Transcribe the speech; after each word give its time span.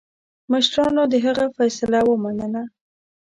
مشرانو 0.51 1.03
د 1.11 1.13
هغه 1.25 1.45
فیصله 1.57 1.99
ومنله. 2.09 2.63